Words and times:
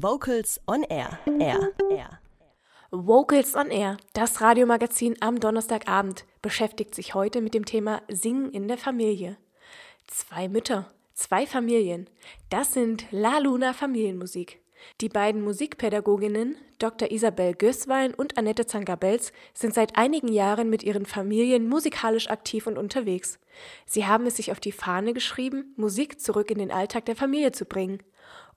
Vocals 0.00 0.60
on 0.68 0.84
Air. 0.84 1.18
Air. 1.40 1.72
Air. 1.90 2.20
Vocals 2.92 3.56
on 3.56 3.68
Air, 3.68 3.96
das 4.12 4.40
Radiomagazin 4.40 5.16
am 5.18 5.40
Donnerstagabend, 5.40 6.24
beschäftigt 6.40 6.94
sich 6.94 7.14
heute 7.14 7.40
mit 7.40 7.52
dem 7.52 7.64
Thema 7.64 8.00
Singen 8.06 8.52
in 8.52 8.68
der 8.68 8.78
Familie. 8.78 9.38
Zwei 10.06 10.46
Mütter, 10.46 10.88
zwei 11.14 11.48
Familien, 11.48 12.08
das 12.48 12.74
sind 12.74 13.06
La 13.10 13.38
Luna 13.38 13.72
Familienmusik. 13.72 14.60
Die 15.00 15.08
beiden 15.08 15.42
Musikpädagoginnen, 15.42 16.56
Dr. 16.78 17.10
Isabel 17.10 17.54
Gößwein 17.54 18.14
und 18.14 18.38
Annette 18.38 18.66
Zankabels, 18.66 19.32
sind 19.52 19.74
seit 19.74 19.98
einigen 19.98 20.28
Jahren 20.28 20.70
mit 20.70 20.84
ihren 20.84 21.06
Familien 21.06 21.68
musikalisch 21.68 22.30
aktiv 22.30 22.68
und 22.68 22.78
unterwegs. 22.78 23.40
Sie 23.84 24.06
haben 24.06 24.26
es 24.26 24.36
sich 24.36 24.52
auf 24.52 24.60
die 24.60 24.70
Fahne 24.70 25.12
geschrieben, 25.12 25.74
Musik 25.76 26.20
zurück 26.20 26.52
in 26.52 26.58
den 26.58 26.70
Alltag 26.70 27.06
der 27.06 27.16
Familie 27.16 27.50
zu 27.50 27.64
bringen. 27.64 28.00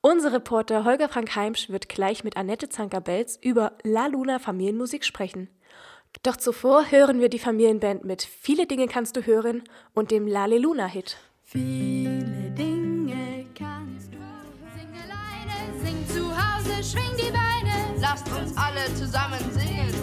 Unser 0.04 0.34
Reporter 0.34 0.84
Holger 0.84 1.10
Frank 1.10 1.36
Heimsch 1.36 1.70
wird 1.70 1.88
gleich 1.88 2.24
mit 2.24 2.36
Annette 2.36 2.70
Zankabels 2.70 3.38
über 3.40 3.74
La 3.84 4.08
Luna 4.08 4.40
Familienmusik 4.40 5.06
sprechen. 5.06 5.48
Doch 6.24 6.38
zuvor 6.38 6.90
hören 6.90 7.22
wir 7.22 7.30
die 7.30 7.38
Familienband 7.38 8.04
mit 8.04 8.24
Viele 8.24 8.66
Dinge 8.66 8.88
kannst 8.88 9.16
du 9.16 9.28
hören 9.28 9.64
und 9.94 10.10
dem 10.10 10.26
La 10.26 10.48
Luna 10.48 10.88
Hit. 10.88 11.18
Viele 11.44 12.50
Dinge 12.58 13.46
kannst 13.56 14.12
du 14.12 14.18
Sing 14.76 14.90
alleine, 14.92 15.80
sing 15.84 16.08
zu 16.08 16.32
Hause, 16.32 16.84
schwing 16.84 17.16
die 17.18 17.32
Beine. 17.32 18.00
Lasst 18.00 18.28
uns 18.32 18.58
alle 18.58 18.84
zusammen 18.96 19.52
singen. 19.52 20.01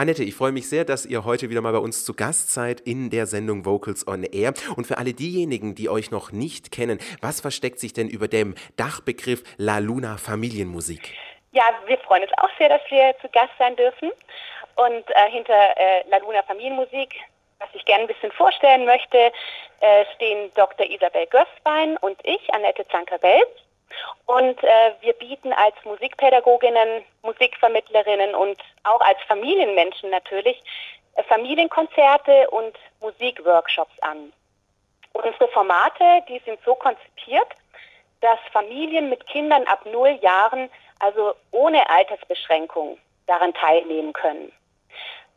Annette, 0.00 0.22
ich 0.22 0.36
freue 0.36 0.52
mich 0.52 0.68
sehr, 0.68 0.84
dass 0.84 1.04
ihr 1.04 1.24
heute 1.24 1.50
wieder 1.50 1.60
mal 1.60 1.72
bei 1.72 1.80
uns 1.80 2.04
zu 2.04 2.14
Gast 2.14 2.54
seid 2.54 2.80
in 2.80 3.10
der 3.10 3.26
Sendung 3.26 3.64
Vocals 3.64 4.06
on 4.06 4.22
Air. 4.22 4.54
Und 4.76 4.86
für 4.86 4.96
alle 4.96 5.12
diejenigen, 5.12 5.74
die 5.74 5.88
euch 5.88 6.12
noch 6.12 6.30
nicht 6.30 6.70
kennen, 6.70 7.00
was 7.20 7.40
versteckt 7.40 7.80
sich 7.80 7.94
denn 7.94 8.08
über 8.08 8.28
dem 8.28 8.54
Dachbegriff 8.76 9.42
La 9.56 9.78
Luna 9.78 10.16
Familienmusik? 10.16 11.16
Ja, 11.50 11.64
wir 11.86 11.98
freuen 11.98 12.22
uns 12.22 12.30
auch 12.36 12.48
sehr, 12.58 12.68
dass 12.68 12.80
wir 12.90 13.12
zu 13.20 13.28
Gast 13.30 13.50
sein 13.58 13.74
dürfen. 13.74 14.12
Und 14.76 15.04
äh, 15.16 15.30
hinter 15.32 15.76
äh, 15.76 16.08
La 16.08 16.18
Luna 16.18 16.44
Familienmusik, 16.44 17.16
was 17.58 17.68
ich 17.72 17.84
gerne 17.84 18.02
ein 18.02 18.06
bisschen 18.06 18.30
vorstellen 18.30 18.84
möchte, 18.84 19.32
äh, 19.80 20.04
stehen 20.14 20.52
Dr. 20.54 20.88
Isabel 20.88 21.26
Gößwein 21.26 21.96
und 21.96 22.16
ich, 22.22 22.54
Annette 22.54 22.86
Zanker-Welz. 22.86 23.48
Und 24.26 24.62
äh, 24.62 24.92
wir 25.00 25.14
bieten 25.14 25.52
als 25.52 25.74
Musikpädagoginnen, 25.84 27.04
Musikvermittlerinnen 27.22 28.34
und 28.34 28.60
auch 28.84 29.00
als 29.00 29.18
Familienmenschen 29.26 30.10
natürlich 30.10 30.62
äh, 31.14 31.22
Familienkonzerte 31.24 32.50
und 32.50 32.76
Musikworkshops 33.00 33.98
an. 34.00 34.32
Unsere 35.12 35.48
Formate, 35.48 36.22
die 36.28 36.40
sind 36.44 36.58
so 36.64 36.74
konzipiert, 36.74 37.48
dass 38.20 38.38
Familien 38.52 39.08
mit 39.08 39.26
Kindern 39.26 39.64
ab 39.64 39.84
null 39.86 40.18
Jahren, 40.22 40.70
also 40.98 41.34
ohne 41.50 41.88
Altersbeschränkung, 41.88 42.98
daran 43.26 43.54
teilnehmen 43.54 44.12
können. 44.12 44.52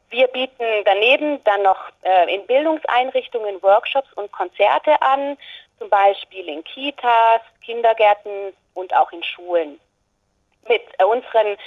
Wir 0.09 0.27
bieten 0.27 0.65
daneben 0.83 1.41
dann 1.45 1.63
noch 1.63 1.79
äh, 2.03 2.33
in 2.33 2.45
Bildungseinrichtungen 2.45 3.61
Workshops 3.63 4.11
und 4.13 4.31
Konzerte 4.31 5.01
an, 5.01 5.37
zum 5.81 5.89
Beispiel 5.89 6.47
in 6.47 6.63
Kitas, 6.63 7.41
Kindergärten 7.65 8.53
und 8.75 8.95
auch 8.95 9.11
in 9.11 9.23
Schulen. 9.23 9.79
Mit, 10.67 10.83
äh, 10.99 11.03
unseren, 11.03 11.57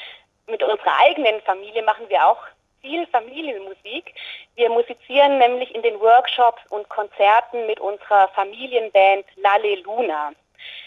mit 0.46 0.62
unserer 0.62 0.98
eigenen 1.00 1.40
Familie 1.40 1.82
machen 1.82 2.08
wir 2.08 2.24
auch 2.24 2.38
viel 2.80 3.04
Familienmusik. 3.08 4.14
Wir 4.54 4.70
musizieren 4.70 5.38
nämlich 5.38 5.74
in 5.74 5.82
den 5.82 5.98
Workshops 5.98 6.62
und 6.70 6.88
Konzerten 6.88 7.66
mit 7.66 7.80
unserer 7.80 8.28
Familienband 8.28 9.26
Lale 9.34 9.74
Luna. 9.80 10.30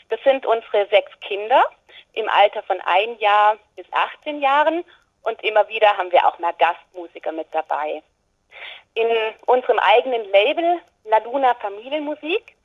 Das 0.07 0.23
sind 0.23 0.45
unsere 0.45 0.87
sechs 0.87 1.11
Kinder 1.19 1.65
im 2.13 2.29
Alter 2.29 2.63
von 2.63 2.79
ein 2.85 3.19
Jahr 3.19 3.57
bis 3.75 3.85
18 3.91 4.41
Jahren 4.41 4.85
und 5.23 5.43
immer 5.43 5.67
wieder 5.67 5.97
haben 5.97 6.13
wir 6.13 6.25
auch 6.25 6.39
mal 6.39 6.53
Gastmusiker 6.57 7.33
mit 7.33 7.47
dabei. 7.51 8.01
In 8.93 9.09
unserem 9.47 9.79
eigenen 9.79 10.31
Label 10.31 10.79
La 11.03 11.17
Luna 11.17 11.53
Familienmusik 11.55 12.56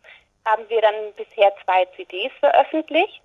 haben 0.44 0.68
wir 0.68 0.80
dann 0.80 1.12
bisher 1.16 1.52
zwei 1.64 1.84
CDs 1.96 2.32
veröffentlicht. 2.40 3.22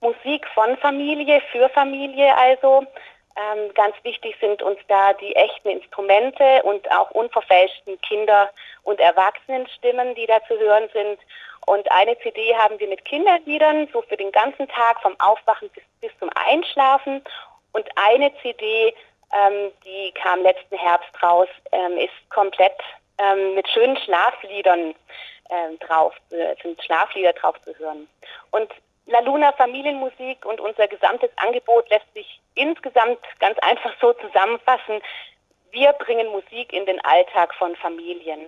Musik 0.00 0.46
von 0.48 0.76
Familie, 0.78 1.40
für 1.52 1.68
Familie 1.70 2.36
also. 2.36 2.84
Ähm, 3.34 3.72
ganz 3.74 3.94
wichtig 4.02 4.36
sind 4.40 4.62
uns 4.62 4.78
da 4.88 5.14
die 5.14 5.34
echten 5.34 5.70
Instrumente 5.70 6.62
und 6.64 6.90
auch 6.90 7.10
unverfälschten 7.12 7.98
Kinder- 8.02 8.50
und 8.82 9.00
Erwachsenenstimmen, 9.00 10.14
die 10.14 10.26
da 10.26 10.42
zu 10.46 10.58
hören 10.58 10.88
sind. 10.92 11.18
Und 11.66 11.90
eine 11.92 12.18
CD 12.18 12.54
haben 12.56 12.78
wir 12.78 12.88
mit 12.88 13.04
Kinderliedern, 13.04 13.88
so 13.92 14.02
für 14.02 14.16
den 14.16 14.32
ganzen 14.32 14.68
Tag 14.68 15.00
vom 15.00 15.18
Aufwachen 15.20 15.70
bis, 15.70 15.84
bis 16.00 16.10
zum 16.18 16.28
Einschlafen. 16.34 17.22
Und 17.72 17.88
eine 17.96 18.32
CD, 18.42 18.94
ähm, 19.32 19.70
die 19.84 20.12
kam 20.12 20.42
letzten 20.42 20.76
Herbst 20.76 21.22
raus, 21.22 21.48
ähm, 21.70 21.96
ist 21.96 22.30
komplett 22.30 22.76
ähm, 23.18 23.54
mit 23.54 23.68
schönen 23.68 23.96
Schlafliedern 23.98 24.94
ähm, 25.52 25.78
drauf, 25.78 26.14
äh, 26.30 26.54
sind 26.62 26.82
Schlaflieder 26.82 27.32
drauf 27.34 27.56
zu 27.64 27.78
hören. 27.78 28.08
Und 28.50 28.70
La 29.06 29.20
Luna 29.20 29.52
Familienmusik 29.52 30.44
und 30.46 30.60
unser 30.60 30.88
gesamtes 30.88 31.30
Angebot 31.36 31.88
lässt 31.90 32.12
sich 32.14 32.40
insgesamt 32.54 33.18
ganz 33.40 33.58
einfach 33.58 33.92
so 34.00 34.12
zusammenfassen. 34.14 35.02
Wir 35.72 35.92
bringen 35.94 36.28
Musik 36.28 36.72
in 36.72 36.86
den 36.86 37.00
Alltag 37.04 37.54
von 37.54 37.74
Familien. 37.76 38.40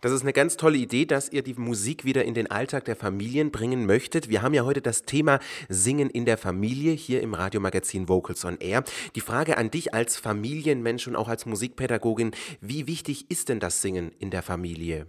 Das 0.00 0.12
ist 0.12 0.22
eine 0.22 0.32
ganz 0.32 0.56
tolle 0.56 0.78
Idee, 0.78 1.06
dass 1.06 1.28
ihr 1.28 1.42
die 1.42 1.54
Musik 1.54 2.04
wieder 2.04 2.24
in 2.24 2.34
den 2.34 2.48
Alltag 2.48 2.84
der 2.84 2.94
Familien 2.94 3.50
bringen 3.50 3.84
möchtet. 3.84 4.28
Wir 4.28 4.42
haben 4.42 4.54
ja 4.54 4.64
heute 4.64 4.80
das 4.80 5.02
Thema 5.02 5.40
Singen 5.68 6.08
in 6.08 6.24
der 6.24 6.38
Familie 6.38 6.92
hier 6.92 7.20
im 7.20 7.34
Radiomagazin 7.34 8.08
Vocals 8.08 8.44
on 8.44 8.58
Air. 8.60 8.84
Die 9.16 9.20
Frage 9.20 9.58
an 9.58 9.72
dich 9.72 9.94
als 9.94 10.16
Familienmensch 10.16 11.08
und 11.08 11.16
auch 11.16 11.26
als 11.26 11.46
Musikpädagogin, 11.46 12.30
wie 12.60 12.86
wichtig 12.86 13.28
ist 13.28 13.48
denn 13.48 13.58
das 13.58 13.82
Singen 13.82 14.12
in 14.20 14.30
der 14.30 14.44
Familie? 14.44 15.08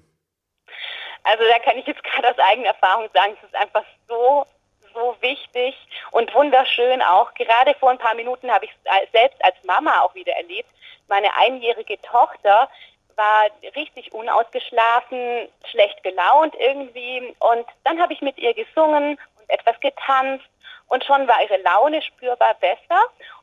Also 1.23 1.43
da 1.43 1.59
kann 1.59 1.77
ich 1.77 1.87
jetzt 1.87 2.03
gerade 2.15 2.29
aus 2.29 2.39
eigener 2.39 2.69
Erfahrung 2.69 3.09
sagen, 3.13 3.37
es 3.41 3.47
ist 3.47 3.55
einfach 3.55 3.83
so, 4.07 4.45
so 4.93 5.15
wichtig 5.21 5.75
und 6.11 6.33
wunderschön 6.33 7.01
auch. 7.01 7.33
Gerade 7.35 7.73
vor 7.75 7.91
ein 7.91 7.97
paar 7.97 8.15
Minuten 8.15 8.51
habe 8.51 8.65
ich 8.65 8.71
es 8.83 9.11
selbst 9.11 9.43
als 9.43 9.55
Mama 9.63 10.01
auch 10.01 10.15
wieder 10.15 10.33
erlebt. 10.33 10.69
Meine 11.07 11.35
einjährige 11.35 11.99
Tochter 12.01 12.69
war 13.15 13.47
richtig 13.75 14.13
unausgeschlafen, 14.13 15.49
schlecht 15.69 16.01
gelaunt 16.03 16.55
irgendwie. 16.57 17.35
Und 17.39 17.65
dann 17.83 18.01
habe 18.01 18.13
ich 18.13 18.21
mit 18.21 18.37
ihr 18.37 18.53
gesungen 18.53 19.19
und 19.39 19.49
etwas 19.49 19.79
getanzt 19.81 20.45
und 20.87 21.03
schon 21.03 21.27
war 21.27 21.41
ihre 21.43 21.61
Laune 21.61 22.01
spürbar 22.01 22.55
besser. 22.55 23.01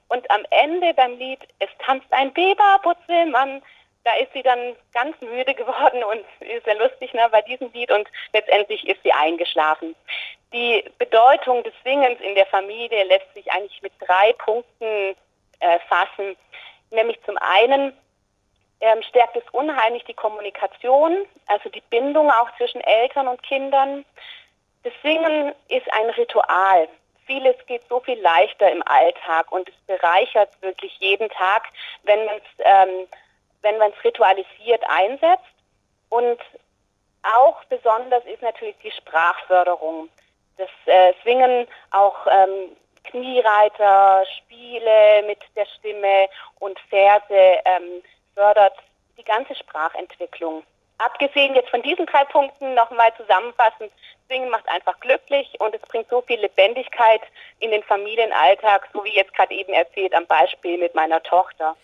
Und 0.09 0.29
am 0.31 0.45
Ende 0.51 0.95
beim 0.95 1.19
Lied 1.19 1.41
Es 1.59 1.69
tanzt 1.85 2.11
ein 2.13 2.33
Biber, 2.33 2.81
Butzelmann, 2.83 3.63
da 4.07 4.15
ist 4.15 4.33
sie 4.33 4.43
dann 4.43 4.77
ganz 4.95 5.21
müde 5.21 5.53
geworden 5.63 6.03
und 6.05 6.25
ist 6.41 6.65
sehr 6.65 6.77
lustig 6.77 7.13
ne, 7.13 7.29
bei 7.31 7.43
diesem 7.43 7.71
Lied 7.73 7.91
und 7.91 8.09
letztendlich 8.33 8.89
ist 8.89 9.03
sie 9.03 9.13
eingeschlafen. 9.13 9.95
Die 10.53 10.85
Bedeutung 10.99 11.65
des 11.65 11.75
Singens 11.85 12.21
in 12.21 12.37
der 12.37 12.47
Familie 12.47 13.05
lässt 13.05 13.35
sich 13.35 13.51
eigentlich 13.51 13.83
mit 13.83 13.93
drei 13.99 14.33
Punkten 14.35 15.17
äh, 15.59 15.79
fassen. 15.89 16.37
Nämlich 16.91 17.21
zum 17.25 17.37
einen 17.39 17.93
ähm, 18.81 19.03
stärkt 19.03 19.37
es 19.37 19.45
unheimlich 19.51 20.05
die 20.05 20.15
Kommunikation, 20.15 21.27
also 21.49 21.69
die 21.69 21.83
Bindung 21.91 22.31
auch 22.31 22.49
zwischen 22.59 22.81
Eltern 22.83 23.27
und 23.27 23.43
Kindern. 23.43 24.05
Das 24.85 24.93
Singen 25.03 25.53
ist 25.69 25.93
ein 25.93 26.11
Ritual. 26.11 26.89
Vieles 27.27 27.57
geht 27.67 27.83
so 27.89 27.99
viel 27.99 28.21
leichter 28.21 28.71
im 28.71 28.87
Alltag 28.87 29.51
und 29.51 29.69
es 29.69 29.75
bereichert 29.89 30.51
wirklich 30.63 30.97
jeden 31.01 31.29
Tag, 31.31 31.65
wenn 32.05 32.25
man 32.25 32.37
es 32.37 32.65
ähm, 32.65 33.09
wenn 33.67 33.79
man 33.79 33.91
es 33.91 34.05
ritualisiert 34.05 34.83
einsetzt. 34.89 35.43
Und 36.09 36.39
auch 37.23 37.65
besonders 37.65 38.25
ist 38.25 38.41
natürlich 38.43 38.77
die 38.83 38.93
Sprachförderung. 38.93 40.09
Das 40.57 40.71
äh, 40.87 41.13
Singen 41.25 41.67
auch 41.91 42.27
ähm, 42.31 42.77
Kniereiter, 43.05 44.25
Spiele 44.39 45.25
mit 45.27 45.41
der 45.57 45.67
Stimme 45.67 46.29
und 46.61 46.79
Verse 46.89 47.27
ähm, 47.31 48.03
fördert 48.35 48.77
die 49.19 49.25
ganze 49.25 49.55
Sprachentwicklung. 49.57 50.63
Abgesehen 50.99 51.55
jetzt 51.55 51.71
von 51.71 51.83
diesen 51.83 52.07
drei 52.07 52.25
Punkten 52.25 52.75
nochmal 52.75 53.13
zusammenfassend, 53.17 53.93
Singen 54.29 54.49
macht 54.49 54.69
einfach 54.69 54.99
glücklich 55.01 55.49
und 55.61 55.75
es 55.75 55.83
bringt 55.83 56.09
so 56.09 56.21
viel 56.23 56.41
Lebendigkeit 56.41 57.21
in 57.59 57.71
den 57.71 57.83
Familienalltag, 57.83 58.89
so 58.93 59.05
wie 59.05 59.15
jetzt 59.15 59.35
gerade 59.35 59.55
eben 59.55 59.73
erzählt 59.73 60.15
am 60.15 60.27
Beispiel 60.27 60.79
mit 60.79 60.95
meiner 60.95 61.23
Tochter. 61.23 61.77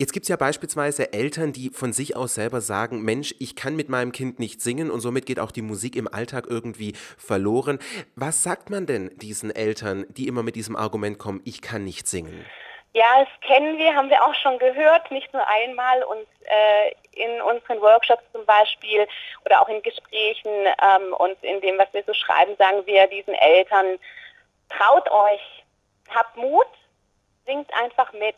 Jetzt 0.00 0.12
gibt 0.12 0.22
es 0.22 0.28
ja 0.28 0.36
beispielsweise 0.36 1.12
Eltern, 1.12 1.52
die 1.52 1.70
von 1.70 1.92
sich 1.92 2.14
aus 2.14 2.36
selber 2.36 2.60
sagen, 2.60 3.02
Mensch, 3.02 3.34
ich 3.40 3.56
kann 3.56 3.74
mit 3.74 3.88
meinem 3.88 4.12
Kind 4.12 4.38
nicht 4.38 4.60
singen 4.60 4.92
und 4.92 5.00
somit 5.00 5.26
geht 5.26 5.40
auch 5.40 5.50
die 5.50 5.60
Musik 5.60 5.96
im 5.96 6.06
Alltag 6.06 6.46
irgendwie 6.48 6.92
verloren. 7.18 7.80
Was 8.14 8.44
sagt 8.44 8.70
man 8.70 8.86
denn 8.86 9.10
diesen 9.16 9.50
Eltern, 9.50 10.06
die 10.10 10.28
immer 10.28 10.44
mit 10.44 10.54
diesem 10.54 10.76
Argument 10.76 11.18
kommen, 11.18 11.42
ich 11.44 11.62
kann 11.62 11.82
nicht 11.82 12.06
singen? 12.06 12.46
Ja, 12.94 13.06
das 13.18 13.28
kennen 13.40 13.76
wir, 13.76 13.92
haben 13.92 14.08
wir 14.08 14.24
auch 14.24 14.36
schon 14.36 14.56
gehört, 14.60 15.10
nicht 15.10 15.32
nur 15.32 15.42
einmal. 15.48 16.04
Und 16.04 16.28
äh, 16.44 16.92
in 17.10 17.42
unseren 17.42 17.80
Workshops 17.80 18.22
zum 18.32 18.46
Beispiel 18.46 19.04
oder 19.44 19.60
auch 19.60 19.68
in 19.68 19.82
Gesprächen 19.82 20.52
ähm, 20.80 21.12
und 21.14 21.42
in 21.42 21.60
dem, 21.60 21.76
was 21.76 21.92
wir 21.92 22.04
so 22.06 22.14
schreiben, 22.14 22.54
sagen 22.56 22.86
wir 22.86 23.08
diesen 23.08 23.34
Eltern, 23.34 23.98
traut 24.68 25.10
euch, 25.10 25.64
habt 26.14 26.36
Mut, 26.36 26.68
singt 27.46 27.68
einfach 27.74 28.12
mit. 28.12 28.36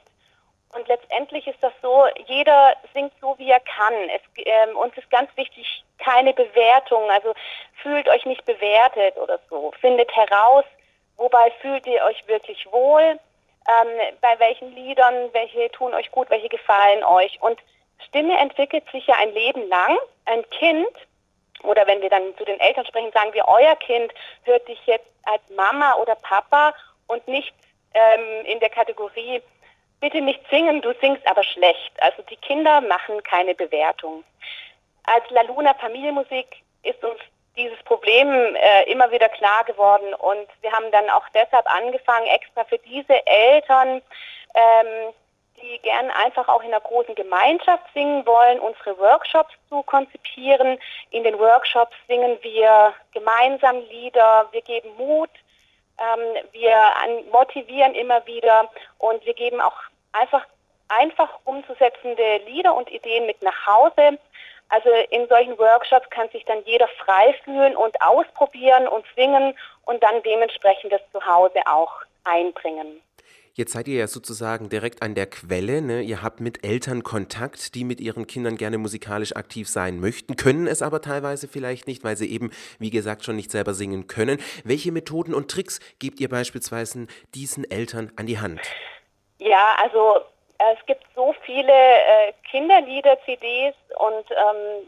Und 0.72 0.86
letztendlich 0.86 1.46
ist 1.46 1.62
das 1.62 1.72
so, 1.82 2.06
jeder 2.26 2.76
singt 2.94 3.12
so, 3.20 3.36
wie 3.38 3.50
er 3.50 3.60
kann. 3.60 3.94
Es, 4.14 4.22
ähm, 4.36 4.76
uns 4.76 4.96
ist 4.96 5.10
ganz 5.10 5.28
wichtig, 5.36 5.84
keine 5.98 6.32
Bewertung. 6.32 7.10
Also 7.10 7.34
fühlt 7.82 8.08
euch 8.08 8.24
nicht 8.24 8.44
bewertet 8.44 9.16
oder 9.16 9.40
so. 9.48 9.72
Findet 9.80 10.14
heraus, 10.14 10.64
wobei 11.16 11.50
fühlt 11.60 11.86
ihr 11.86 12.04
euch 12.04 12.26
wirklich 12.28 12.70
wohl, 12.70 13.02
ähm, 13.02 14.16
bei 14.20 14.38
welchen 14.38 14.72
Liedern, 14.74 15.32
welche 15.32 15.70
tun 15.72 15.92
euch 15.92 16.10
gut, 16.12 16.30
welche 16.30 16.48
gefallen 16.48 17.02
euch. 17.02 17.42
Und 17.42 17.58
Stimme 18.06 18.38
entwickelt 18.38 18.84
sich 18.92 19.06
ja 19.06 19.16
ein 19.16 19.34
Leben 19.34 19.68
lang. 19.68 19.98
Ein 20.26 20.48
Kind, 20.50 20.88
oder 21.64 21.86
wenn 21.86 22.00
wir 22.00 22.10
dann 22.10 22.36
zu 22.36 22.44
den 22.44 22.60
Eltern 22.60 22.86
sprechen, 22.86 23.12
sagen 23.12 23.34
wir, 23.34 23.46
euer 23.48 23.74
Kind 23.76 24.12
hört 24.44 24.66
dich 24.68 24.78
jetzt 24.86 25.06
als 25.24 25.42
Mama 25.56 25.94
oder 25.96 26.14
Papa 26.14 26.74
und 27.08 27.26
nicht 27.26 27.52
ähm, 27.92 28.46
in 28.46 28.60
der 28.60 28.70
Kategorie, 28.70 29.42
bitte 30.00 30.20
nicht 30.20 30.40
singen, 30.50 30.80
du 30.82 30.92
singst 31.00 31.26
aber 31.26 31.42
schlecht. 31.42 31.92
Also 32.00 32.22
die 32.22 32.36
Kinder 32.36 32.80
machen 32.80 33.22
keine 33.22 33.54
Bewertung. 33.54 34.24
Als 35.04 35.24
La 35.30 35.42
Luna 35.42 35.74
Familienmusik 35.74 36.62
ist 36.82 37.02
uns 37.04 37.20
dieses 37.56 37.82
Problem 37.84 38.28
äh, 38.56 38.84
immer 38.90 39.10
wieder 39.10 39.28
klar 39.28 39.64
geworden 39.64 40.14
und 40.14 40.46
wir 40.62 40.72
haben 40.72 40.90
dann 40.92 41.10
auch 41.10 41.28
deshalb 41.34 41.66
angefangen, 41.72 42.26
extra 42.26 42.64
für 42.64 42.78
diese 42.78 43.26
Eltern, 43.26 44.00
ähm, 44.54 45.12
die 45.60 45.78
gern 45.80 46.10
einfach 46.10 46.48
auch 46.48 46.62
in 46.62 46.68
einer 46.68 46.80
großen 46.80 47.14
Gemeinschaft 47.14 47.84
singen 47.92 48.24
wollen, 48.24 48.60
unsere 48.60 48.98
Workshops 48.98 49.52
zu 49.68 49.82
konzipieren. 49.82 50.78
In 51.10 51.24
den 51.24 51.38
Workshops 51.38 51.94
singen 52.08 52.38
wir 52.42 52.94
gemeinsam 53.12 53.80
Lieder, 53.90 54.48
wir 54.52 54.62
geben 54.62 54.88
Mut, 54.96 55.30
ähm, 55.98 56.44
wir 56.52 56.74
motivieren 57.30 57.94
immer 57.94 58.24
wieder 58.26 58.70
und 58.98 59.24
wir 59.26 59.34
geben 59.34 59.60
auch 59.60 59.76
einfach 60.12 60.46
einfach 60.90 61.38
umzusetzende 61.44 62.40
Lieder 62.46 62.74
und 62.74 62.90
Ideen 62.90 63.26
mit 63.26 63.40
nach 63.42 63.66
Hause. 63.66 64.18
Also 64.68 64.90
in 65.10 65.26
solchen 65.28 65.58
Workshops 65.58 66.08
kann 66.10 66.28
sich 66.30 66.44
dann 66.44 66.62
jeder 66.64 66.88
frei 67.04 67.34
fühlen 67.44 67.76
und 67.76 68.00
ausprobieren 68.00 68.86
und 68.86 69.04
singen 69.16 69.54
und 69.84 70.02
dann 70.02 70.22
dementsprechend 70.22 70.92
das 70.92 71.00
zu 71.12 71.24
Hause 71.24 71.60
auch 71.66 71.92
einbringen. 72.24 73.00
Jetzt 73.54 73.72
seid 73.72 73.88
ihr 73.88 73.98
ja 73.98 74.06
sozusagen 74.06 74.68
direkt 74.68 75.02
an 75.02 75.16
der 75.16 75.26
Quelle. 75.26 75.82
Ne? 75.82 76.02
Ihr 76.02 76.22
habt 76.22 76.40
mit 76.40 76.64
Eltern 76.64 77.02
Kontakt, 77.02 77.74
die 77.74 77.82
mit 77.82 78.00
ihren 78.00 78.28
Kindern 78.28 78.56
gerne 78.56 78.78
musikalisch 78.78 79.34
aktiv 79.34 79.68
sein 79.68 79.98
möchten, 79.98 80.36
können 80.36 80.68
es 80.68 80.82
aber 80.82 81.02
teilweise 81.02 81.48
vielleicht 81.48 81.88
nicht, 81.88 82.04
weil 82.04 82.16
sie 82.16 82.30
eben, 82.30 82.52
wie 82.78 82.90
gesagt, 82.90 83.24
schon 83.24 83.36
nicht 83.36 83.50
selber 83.50 83.74
singen 83.74 84.06
können. 84.06 84.38
Welche 84.62 84.92
Methoden 84.92 85.34
und 85.34 85.50
Tricks 85.50 85.80
gebt 85.98 86.20
ihr 86.20 86.28
beispielsweise 86.28 87.08
diesen 87.34 87.68
Eltern 87.68 88.12
an 88.14 88.26
die 88.26 88.38
Hand? 88.38 88.60
Ja, 89.40 89.74
also 89.82 90.20
äh, 90.58 90.74
es 90.78 90.86
gibt 90.86 91.04
so 91.14 91.34
viele 91.42 91.72
äh, 91.72 92.32
Kinderlieder, 92.50 93.18
CDs 93.24 93.74
und 93.98 94.30
ähm, 94.30 94.86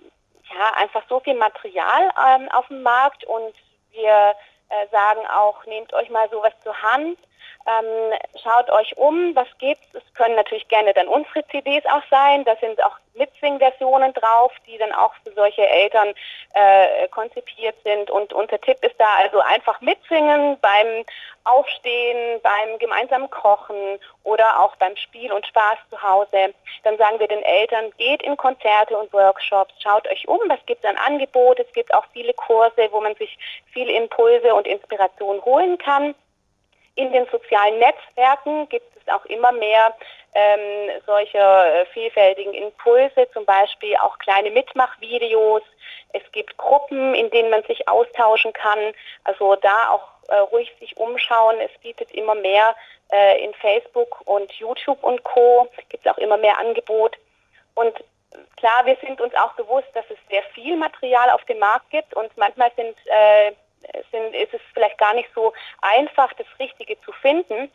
ja, 0.54 0.74
einfach 0.76 1.02
so 1.08 1.20
viel 1.20 1.34
Material 1.34 2.10
ähm, 2.26 2.48
auf 2.52 2.68
dem 2.68 2.82
Markt 2.82 3.24
und 3.24 3.54
wir 3.90 4.34
äh, 4.68 4.86
sagen 4.90 5.20
auch, 5.26 5.66
nehmt 5.66 5.92
euch 5.92 6.08
mal 6.10 6.28
sowas 6.30 6.52
zur 6.62 6.80
Hand 6.80 7.18
ähm, 7.66 8.18
schaut 8.42 8.70
euch 8.70 8.96
um, 8.96 9.34
was 9.34 9.46
gibt's. 9.58 9.86
Es 9.92 10.02
können 10.14 10.34
natürlich 10.34 10.66
gerne 10.68 10.92
dann 10.94 11.08
unsere 11.08 11.46
CDs 11.48 11.84
auch 11.86 12.02
sein. 12.10 12.44
Da 12.44 12.56
sind 12.56 12.82
auch 12.82 12.98
Mitsing-Versionen 13.14 14.12
drauf, 14.14 14.52
die 14.66 14.78
dann 14.78 14.92
auch 14.92 15.12
für 15.22 15.32
solche 15.32 15.66
Eltern 15.66 16.14
äh, 16.54 17.08
konzipiert 17.08 17.76
sind. 17.84 18.10
Und 18.10 18.32
unser 18.32 18.60
Tipp 18.60 18.78
ist 18.82 18.94
da 18.98 19.16
also 19.22 19.40
einfach 19.40 19.80
mitsingen 19.80 20.58
beim 20.60 21.04
Aufstehen, 21.44 22.40
beim 22.42 22.78
gemeinsamen 22.78 23.28
Kochen 23.30 23.98
oder 24.22 24.60
auch 24.60 24.76
beim 24.76 24.96
Spiel 24.96 25.32
und 25.32 25.46
Spaß 25.46 25.78
zu 25.90 26.02
Hause. 26.02 26.54
Dann 26.84 26.96
sagen 26.98 27.18
wir 27.18 27.28
den 27.28 27.42
Eltern, 27.42 27.92
geht 27.98 28.22
in 28.22 28.36
Konzerte 28.36 28.96
und 28.96 29.12
Workshops, 29.12 29.74
schaut 29.82 30.06
euch 30.08 30.28
um, 30.28 30.40
was 30.48 30.64
gibt 30.66 30.84
es 30.84 30.90
an 30.90 30.96
Angebot. 30.96 31.58
Es 31.58 31.72
gibt 31.72 31.92
auch 31.92 32.04
viele 32.12 32.32
Kurse, 32.34 32.88
wo 32.90 33.00
man 33.00 33.14
sich 33.16 33.36
viele 33.72 33.92
Impulse 33.92 34.54
und 34.54 34.66
Inspiration 34.66 35.44
holen 35.44 35.78
kann. 35.78 36.14
In 36.94 37.12
den 37.12 37.26
sozialen 37.26 37.78
Netzwerken 37.78 38.68
gibt 38.68 38.96
es 38.96 39.12
auch 39.12 39.24
immer 39.26 39.52
mehr 39.52 39.94
ähm, 40.34 40.90
solcher 41.06 41.74
äh, 41.74 41.86
vielfältigen 41.86 42.54
Impulse, 42.54 43.28
zum 43.32 43.44
Beispiel 43.44 43.96
auch 43.96 44.18
kleine 44.18 44.50
Mitmachvideos. 44.50 45.62
Es 46.12 46.22
gibt 46.32 46.56
Gruppen, 46.58 47.14
in 47.14 47.30
denen 47.30 47.50
man 47.50 47.62
sich 47.64 47.88
austauschen 47.88 48.52
kann. 48.52 48.78
Also 49.24 49.56
da 49.56 49.90
auch 49.90 50.08
äh, 50.28 50.36
ruhig 50.36 50.72
sich 50.80 50.96
umschauen. 50.96 51.56
Es 51.60 51.70
bietet 51.80 52.10
immer 52.12 52.34
mehr 52.34 52.74
äh, 53.10 53.42
in 53.42 53.54
Facebook 53.54 54.20
und 54.26 54.52
YouTube 54.52 55.02
und 55.02 55.22
Co. 55.24 55.68
Gibt 55.88 56.06
es 56.06 56.12
auch 56.12 56.18
immer 56.18 56.36
mehr 56.36 56.58
Angebot. 56.58 57.16
Und 57.74 58.04
klar, 58.56 58.84
wir 58.84 58.96
sind 58.96 59.20
uns 59.20 59.34
auch 59.34 59.52
bewusst, 59.52 59.88
dass 59.94 60.04
es 60.10 60.18
sehr 60.30 60.42
viel 60.54 60.76
Material 60.76 61.30
auf 61.30 61.44
dem 61.44 61.58
Markt 61.58 61.90
gibt 61.90 62.14
und 62.14 62.34
manchmal 62.36 62.70
sind 62.76 62.96
äh, 63.06 63.52
sind, 64.10 64.34
ist 64.34 64.54
es 64.54 64.60
vielleicht 64.72 64.98
gar 64.98 65.14
nicht 65.14 65.28
so 65.34 65.52
einfach, 65.80 66.32
das 66.34 66.46
Richtige 66.58 67.00
zu 67.02 67.12
finden. 67.12 67.70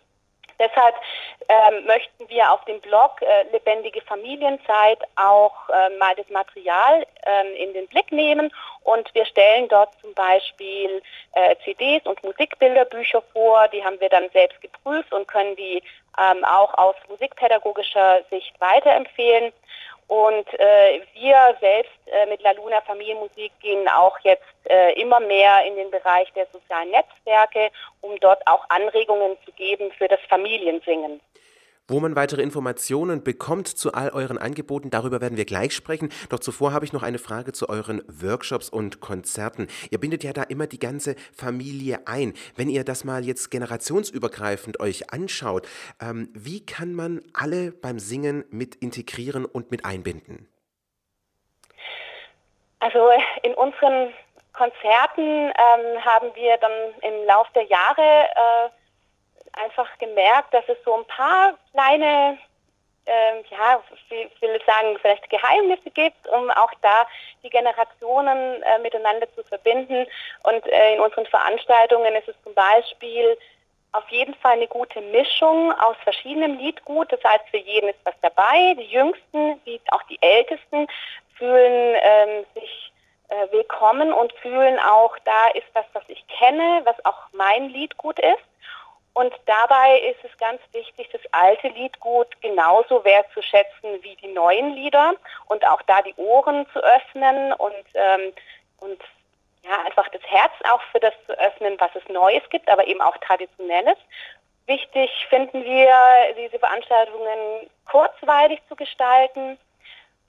Deshalb 0.60 0.96
ähm, 1.50 1.86
möchten 1.86 2.28
wir 2.30 2.52
auf 2.52 2.66
dem 2.66 2.82
Blog 2.82 3.22
äh, 3.22 3.44
Lebendige 3.52 4.02
Familienzeit 4.02 5.00
auch 5.16 5.70
äh, 5.70 5.96
mal 5.98 6.16
das 6.16 6.28
Material 6.30 7.06
ähm, 7.26 7.54
in 7.56 7.74
den 7.74 7.88
Blick 7.88 8.12
nehmen 8.12 8.52
und 8.82 9.14
wir 9.14 9.26
stellen 9.26 9.68
dort 9.68 9.94
zum 10.02 10.14
Beispiel 10.16 11.02
äh, 11.34 11.56
CDs 11.64 12.06
und 12.06 12.24
Musikbilderbücher 12.24 13.22
vor. 13.34 13.68
Die 13.68 13.84
haben 13.84 14.00
wir 14.00 14.10
dann 14.10 14.30
selbst 14.32 14.60
geprüft 14.62 15.14
und 15.14 15.28
können 15.28 15.56
die 15.56 15.84
ähm, 16.20 16.44
auch 16.46 16.74
aus 16.78 16.96
musikpädagogischer 17.10 18.22
Sicht 18.30 18.54
weiterempfehlen. 18.60 19.52
Und 20.08 20.48
äh, 20.54 21.02
wir 21.14 21.36
selbst 21.60 21.92
äh, 22.06 22.26
mit 22.28 22.42
La 22.42 22.52
Luna 22.52 22.80
Familienmusik 22.82 23.52
gehen 23.60 23.90
auch 23.90 24.18
jetzt 24.20 24.44
äh, 24.70 24.94
immer 25.00 25.20
mehr 25.20 25.66
in 25.66 25.76
den 25.76 25.92
Bereich 25.92 26.32
der 26.34 26.48
sozialen 26.54 26.92
Netzwerke, 26.92 27.70
um 28.02 28.18
dort 28.22 28.42
auch 28.48 28.64
Anregungen 28.70 29.36
zu 29.46 29.52
geben 29.52 29.92
für 29.92 30.08
das 30.08 30.22
Familiensingen. 30.30 31.20
Wo 31.90 32.02
man 32.02 32.18
weitere 32.18 32.42
Informationen 32.42 33.24
bekommt 33.24 33.70
zu 33.70 33.94
all 33.94 34.10
euren 34.10 34.38
Angeboten, 34.38 34.90
darüber 34.90 35.22
werden 35.22 35.38
wir 35.38 35.46
gleich 35.46 35.72
sprechen. 35.72 36.10
Doch 36.30 36.40
zuvor 36.40 36.74
habe 36.74 36.84
ich 36.84 36.92
noch 36.92 37.02
eine 37.02 37.18
Frage 37.18 37.54
zu 37.54 37.70
euren 37.70 38.02
Workshops 38.08 38.68
und 38.68 39.00
Konzerten. 39.00 39.68
Ihr 39.90 39.98
bindet 39.98 40.22
ja 40.26 40.34
da 40.34 40.44
immer 40.44 40.68
die 40.68 40.80
ganze 40.80 41.16
Familie 41.34 42.02
ein. 42.06 42.34
Wenn 42.58 42.70
ihr 42.70 42.84
das 42.84 43.06
mal 43.06 43.24
jetzt 43.24 43.52
generationsübergreifend 43.52 44.82
euch 44.82 45.14
anschaut, 45.14 45.66
ähm, 46.02 46.30
wie 46.34 46.66
kann 46.66 46.94
man 46.94 47.22
alle 47.34 47.72
beim 47.72 48.00
Singen 48.00 48.44
mit 48.50 48.76
integrieren 48.76 49.46
und 49.46 49.72
mit 49.72 49.86
einbinden? 49.86 50.50
Also 52.80 53.10
in 53.44 53.54
unseren 53.54 54.14
Konzerten 54.52 55.22
ähm, 55.22 56.04
haben 56.04 56.36
wir 56.36 56.58
dann 56.58 56.72
im 57.02 57.26
Laufe 57.28 57.52
der 57.56 57.64
Jahre 57.64 58.02
äh, 58.02 58.70
einfach 59.64 59.88
gemerkt, 60.00 60.54
dass 60.54 60.68
es 60.68 60.78
so 60.84 60.94
ein 60.94 61.06
paar 61.06 61.54
kleine, 61.72 62.38
äh, 63.06 63.42
ja, 63.50 63.82
ich 64.10 64.42
will 64.42 64.60
sagen, 64.66 64.98
vielleicht 65.02 65.30
Geheimnisse 65.30 65.92
gibt, 65.92 66.28
um 66.28 66.50
auch 66.52 66.72
da 66.82 67.06
die 67.44 67.50
Generationen 67.50 68.62
äh, 68.64 68.80
miteinander 68.80 69.28
zu 69.36 69.44
verbinden. 69.44 70.06
Und 70.44 70.66
äh, 70.68 70.96
in 70.96 71.02
unseren 71.02 71.26
Veranstaltungen 71.26 72.16
ist 72.16 72.28
es 72.28 72.36
zum 72.44 72.54
Beispiel 72.54 73.38
auf 73.94 74.08
jeden 74.10 74.36
Fall 74.36 74.54
eine 74.54 74.68
gute 74.68 75.02
Mischung 75.02 75.72
aus 75.80 75.96
verschiedenem 76.04 76.58
Liedgut. 76.58 77.12
Das 77.12 77.24
heißt, 77.24 77.46
für 77.50 77.58
jeden 77.58 77.90
ist 77.90 78.00
was 78.04 78.16
dabei. 78.22 78.76
Die 78.76 78.92
Jüngsten 78.92 79.60
wie 79.66 79.80
auch 79.92 80.04
die 80.04 80.22
Ältesten 80.22 80.88
fühlen 81.38 81.96
ähm, 82.02 82.46
sich 82.54 82.92
äh, 83.30 83.52
willkommen 83.52 84.14
und 84.14 84.32
fühlen 84.34 84.80
auch, 84.80 85.18
da 85.26 85.48
ist 85.54 85.68
was, 85.74 85.86
was 85.94 86.04
ich 86.08 86.24
kenne, 86.28 86.82
was 86.86 86.96
auch 87.06 87.28
mein 87.34 87.70
Liedgut 87.70 88.20
ist. 88.20 88.44
Und 89.18 89.34
dabei 89.48 89.98
ist 90.02 90.24
es 90.24 90.38
ganz 90.38 90.62
wichtig, 90.74 91.10
das 91.12 91.22
alte 91.32 91.70
Liedgut 91.70 92.40
genauso 92.40 93.04
wertzuschätzen 93.04 94.04
wie 94.04 94.16
die 94.18 94.28
neuen 94.28 94.76
Lieder 94.76 95.16
und 95.48 95.66
auch 95.66 95.82
da 95.88 96.04
die 96.04 96.14
Ohren 96.18 96.68
zu 96.72 96.78
öffnen 96.84 97.52
und, 97.54 97.74
ähm, 97.96 98.32
und 98.80 99.02
ja, 99.64 99.72
einfach 99.88 100.08
das 100.10 100.22
Herz 100.22 100.52
auch 100.72 100.84
für 100.92 101.00
das 101.00 101.16
zu 101.26 101.32
öffnen, 101.40 101.80
was 101.80 101.90
es 101.96 102.08
Neues 102.10 102.44
gibt, 102.52 102.70
aber 102.70 102.86
eben 102.86 103.02
auch 103.02 103.18
Traditionelles. 103.18 103.98
Wichtig 104.68 105.10
finden 105.30 105.64
wir, 105.64 105.96
diese 106.38 106.60
Veranstaltungen 106.60 107.72
kurzweilig 107.90 108.62
zu 108.70 108.76
gestalten. 108.76 109.58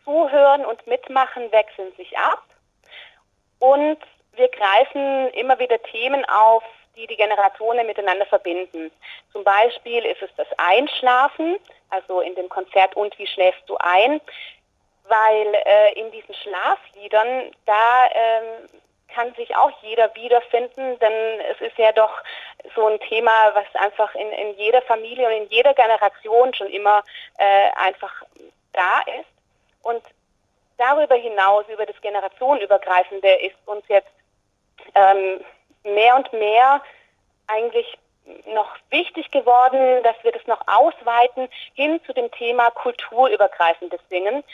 Zuhören 0.02 0.64
und 0.64 0.86
mitmachen 0.86 1.52
wechseln 1.52 1.92
sich 1.98 2.16
ab. 2.16 2.42
Und 3.58 3.98
wir 4.32 4.48
greifen 4.48 5.28
immer 5.34 5.58
wieder 5.58 5.82
Themen 5.82 6.24
auf, 6.24 6.64
die 6.98 7.06
die 7.06 7.16
Generationen 7.16 7.86
miteinander 7.86 8.26
verbinden. 8.26 8.90
Zum 9.32 9.44
Beispiel 9.44 10.04
ist 10.04 10.20
es 10.20 10.30
das 10.36 10.48
Einschlafen, 10.58 11.56
also 11.90 12.20
in 12.20 12.34
dem 12.34 12.48
Konzert 12.48 12.96
Und 12.96 13.18
wie 13.18 13.26
schläfst 13.26 13.62
du 13.66 13.76
ein? 13.78 14.20
weil 15.08 15.54
äh, 15.64 15.92
in 15.94 16.10
diesen 16.12 16.34
Schlafliedern, 16.34 17.50
da 17.66 18.10
ähm, 18.12 18.68
kann 19.08 19.34
sich 19.34 19.56
auch 19.56 19.72
jeder 19.82 20.14
wiederfinden, 20.14 20.98
denn 20.98 21.40
es 21.50 21.60
ist 21.60 21.78
ja 21.78 21.92
doch 21.92 22.12
so 22.74 22.86
ein 22.86 23.00
Thema, 23.00 23.32
was 23.54 23.66
einfach 23.82 24.14
in, 24.14 24.30
in 24.32 24.54
jeder 24.58 24.82
Familie 24.82 25.26
und 25.26 25.32
in 25.32 25.48
jeder 25.48 25.74
Generation 25.74 26.52
schon 26.54 26.68
immer 26.68 27.02
äh, 27.38 27.70
einfach 27.76 28.22
da 28.72 29.00
ist. 29.18 29.28
Und 29.82 30.02
darüber 30.76 31.14
hinaus, 31.14 31.64
über 31.68 31.86
das 31.86 32.00
Generationenübergreifende, 32.02 33.32
ist 33.36 33.56
uns 33.66 33.84
jetzt 33.88 34.10
ähm, 34.94 35.40
mehr 35.84 36.16
und 36.16 36.32
mehr 36.32 36.82
eigentlich 37.46 37.98
noch 38.54 38.68
wichtig 38.90 39.30
geworden, 39.30 40.02
dass 40.02 40.16
wir 40.22 40.32
das 40.32 40.46
noch 40.46 40.60
ausweiten 40.66 41.48
hin 41.74 42.00
zu 42.04 42.12
dem 42.12 42.30
Thema 42.32 42.70
kulturübergreifendes 42.70 44.00
Singen. 44.10 44.44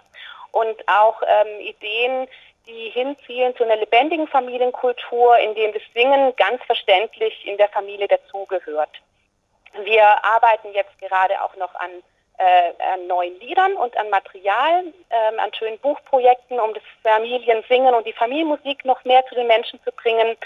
Und 0.53 0.89
auch 0.89 1.21
ähm, 1.27 1.61
Ideen, 1.61 2.29
die 2.67 2.91
hinzielen 2.91 3.55
zu 3.57 3.65
einer 3.65 3.77
lebendigen 3.77 4.27
Familienkultur, 4.29 5.37
in 5.39 5.55
dem 5.55 5.73
das 5.73 5.83
Singen 5.93 6.35
ganz 6.37 6.63
verständlich 6.65 7.47
in 7.47 7.59
der 7.59 7.69
Familie 7.69 8.09
dazugehört. 8.09 8.91
Wir 9.83 10.25
arbeiten 10.25 10.73
jetzt 10.73 10.97
gerade 11.01 11.43
auch 11.43 11.55
noch 11.57 11.75
an, 11.75 11.91
äh, 12.39 12.73
an 12.93 13.07
neuen 13.07 13.39
Liedern 13.41 13.75
und 13.75 13.97
an 13.97 14.11
Material, 14.11 14.85
äh, 15.11 15.39
an 15.39 15.53
schönen 15.55 15.79
Buchprojekten, 15.79 16.59
um 16.59 16.75
das 16.75 16.83
Familiensingen 17.03 17.95
und 17.95 18.07
die 18.07 18.13
Familienmusik 18.13 18.85
noch 18.85 19.05
mehr 19.05 19.25
zu 19.27 19.35
den 19.35 19.47
Menschen 19.47 19.81
zu 19.85 19.93
bringen. 19.93 20.37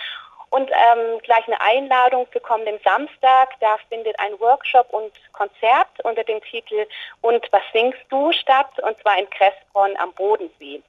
Und 0.51 0.71
ähm, 0.71 1.19
gleich 1.25 1.47
eine 1.47 1.61
Einladung 1.61 2.27
für 2.31 2.41
kommenden 2.41 2.79
Samstag. 2.83 3.51
Da 3.61 3.77
findet 3.91 4.19
ein 4.19 4.39
Workshop 4.41 4.87
und 4.91 5.13
Konzert 5.33 5.89
unter 6.05 6.25
dem 6.25 6.41
Titel 6.43 6.87
Und 7.21 7.47
was 7.51 7.63
singst 7.73 8.01
du 8.09 8.33
statt? 8.33 8.71
Und 8.83 8.99
zwar 8.99 9.19
in 9.19 9.29
Kressbronn 9.29 9.95
am 9.99 10.13
Bodensee. 10.15 10.83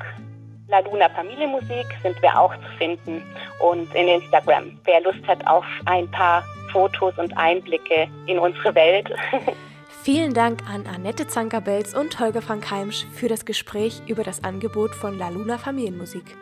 La 0.68 0.78
Luna 0.80 1.08
Familienmusik 1.10 1.86
sind 2.02 2.20
wir 2.22 2.36
auch 2.38 2.54
zu 2.56 2.68
finden 2.76 3.22
und 3.60 3.94
in 3.94 4.08
Instagram. 4.08 4.76
Wer 4.84 5.00
Lust 5.02 5.24
hat 5.28 5.46
auf 5.46 5.64
ein 5.84 6.10
paar 6.10 6.42
Fotos 6.72 7.16
und 7.18 7.38
Einblicke 7.38 8.08
in 8.26 8.40
unsere 8.40 8.74
Welt. 8.74 9.08
Vielen 10.02 10.34
Dank 10.34 10.68
an 10.68 10.84
Annette 10.86 11.28
Zankerbels 11.28 11.94
und 11.94 12.18
Holger 12.18 12.42
Frank 12.42 12.68
Heimsch 12.70 13.06
für 13.14 13.28
das 13.28 13.44
Gespräch 13.44 14.02
über 14.06 14.24
das 14.24 14.42
Angebot 14.42 14.92
von 14.94 15.18
La 15.18 15.28
Luna 15.28 15.58
Familienmusik. 15.58 16.36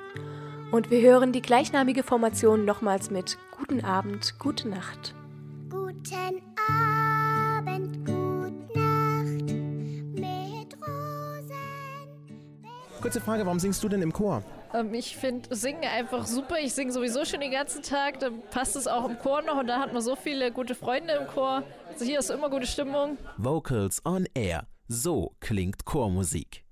Und 0.70 0.90
wir 0.90 1.02
hören 1.02 1.32
die 1.32 1.42
gleichnamige 1.42 2.02
Formation 2.02 2.64
nochmals 2.64 3.10
mit 3.10 3.36
Guten 3.56 3.84
Abend, 3.84 4.38
gute 4.38 4.68
Nacht. 4.68 5.14
Guten 5.70 6.42
Abend, 6.68 7.23
gute 7.64 8.78
Nacht 8.78 9.52
mit 10.14 10.74
Rosen. 10.86 11.54
Kurze 13.00 13.20
Frage, 13.20 13.44
warum 13.44 13.58
singst 13.58 13.82
du 13.82 13.88
denn 13.88 14.02
im 14.02 14.12
Chor? 14.12 14.42
Ähm, 14.72 14.92
ich 14.92 15.16
finde 15.16 15.54
Singen 15.54 15.84
einfach 15.84 16.26
super. 16.26 16.56
Ich 16.60 16.74
singe 16.74 16.92
sowieso 16.92 17.24
schon 17.24 17.40
den 17.40 17.52
ganzen 17.52 17.82
Tag. 17.82 18.18
Dann 18.20 18.42
passt 18.50 18.76
es 18.76 18.86
auch 18.86 19.08
im 19.08 19.18
Chor 19.18 19.42
noch 19.42 19.58
und 19.58 19.66
da 19.66 19.78
hat 19.78 19.92
man 19.92 20.02
so 20.02 20.16
viele 20.16 20.52
gute 20.52 20.74
Freunde 20.74 21.14
im 21.14 21.26
Chor. 21.28 21.62
Also 21.92 22.04
hier 22.04 22.18
ist 22.18 22.30
immer 22.30 22.50
gute 22.50 22.66
Stimmung. 22.66 23.18
Vocals 23.36 24.04
on 24.04 24.26
Air. 24.34 24.66
So 24.88 25.34
klingt 25.40 25.84
Chormusik. 25.84 26.63